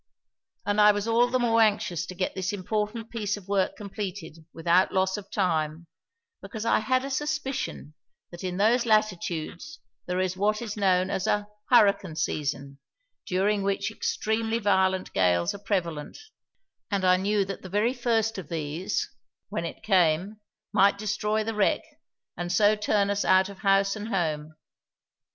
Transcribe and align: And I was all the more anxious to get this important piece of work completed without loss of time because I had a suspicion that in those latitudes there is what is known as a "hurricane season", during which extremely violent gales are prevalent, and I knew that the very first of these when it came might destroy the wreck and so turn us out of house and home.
And 0.65 0.81
I 0.81 0.91
was 0.93 1.07
all 1.07 1.27
the 1.29 1.37
more 1.37 1.61
anxious 1.61 2.07
to 2.07 2.15
get 2.15 2.33
this 2.33 2.53
important 2.53 3.11
piece 3.11 3.37
of 3.37 3.47
work 3.47 3.75
completed 3.75 4.43
without 4.51 4.91
loss 4.91 5.15
of 5.15 5.29
time 5.29 5.85
because 6.41 6.65
I 6.65 6.79
had 6.79 7.05
a 7.05 7.11
suspicion 7.11 7.93
that 8.31 8.43
in 8.43 8.57
those 8.57 8.87
latitudes 8.87 9.79
there 10.07 10.19
is 10.19 10.35
what 10.35 10.59
is 10.59 10.75
known 10.75 11.11
as 11.11 11.27
a 11.27 11.47
"hurricane 11.69 12.15
season", 12.15 12.79
during 13.27 13.61
which 13.61 13.91
extremely 13.91 14.57
violent 14.57 15.13
gales 15.13 15.53
are 15.53 15.59
prevalent, 15.59 16.17
and 16.89 17.05
I 17.05 17.17
knew 17.17 17.45
that 17.45 17.61
the 17.61 17.69
very 17.69 17.93
first 17.93 18.39
of 18.39 18.49
these 18.49 19.07
when 19.49 19.65
it 19.65 19.83
came 19.83 20.37
might 20.73 20.97
destroy 20.97 21.43
the 21.43 21.53
wreck 21.53 21.81
and 22.35 22.51
so 22.51 22.75
turn 22.75 23.11
us 23.11 23.23
out 23.23 23.49
of 23.49 23.59
house 23.59 23.95
and 23.95 24.07
home. 24.07 24.55